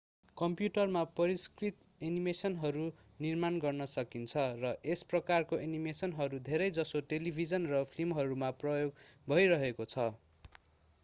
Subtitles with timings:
[0.37, 2.85] कम्प्युटरमा परिष्कृत एनिमेसनहरू
[3.19, 10.11] निर्माण गर्न सकिन्छ र यस प्रकारको एनिमेसनहरू धेरै जसो टेलिभिजन र फिल्महरूमा प्रयोग भइरहेको छ